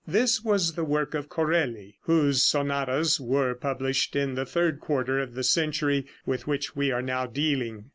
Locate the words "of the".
5.19-5.43